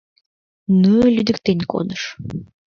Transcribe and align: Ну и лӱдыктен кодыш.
Ну 0.81 0.93
и 1.05 1.09
лӱдыктен 1.15 1.59
кодыш. 1.71 2.03